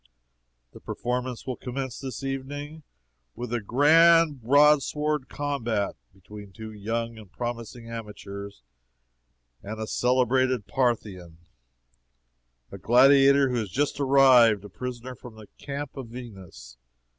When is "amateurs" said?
7.87-8.63